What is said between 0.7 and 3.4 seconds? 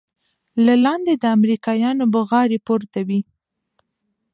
لاندې د امريکايانو بوغارې پورته وې.